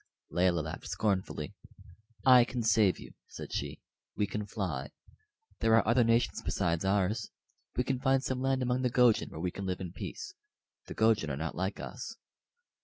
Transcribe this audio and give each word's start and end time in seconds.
Layelah 0.31 0.61
laughed 0.61 0.87
scornfully. 0.87 1.53
"I 2.25 2.43
can 2.43 2.63
save 2.63 2.97
you," 2.97 3.11
said 3.27 3.53
she. 3.53 3.81
"We 4.15 4.25
can 4.25 4.47
fly. 4.47 4.89
There 5.59 5.75
are 5.75 5.87
other 5.87 6.03
nations 6.03 6.41
beside 6.41 6.83
ours. 6.83 7.29
We 7.75 7.83
can 7.83 7.99
find 7.99 8.23
some 8.23 8.41
land 8.41 8.63
among 8.63 8.81
the 8.81 8.89
Gojin 8.89 9.29
where 9.29 9.39
we 9.39 9.51
can 9.51 9.67
live 9.67 9.79
in 9.79 9.93
peace. 9.93 10.33
The 10.87 10.95
Gojin 10.95 11.29
are 11.29 11.37
not 11.37 11.53
like 11.53 11.79
us." 11.79 12.15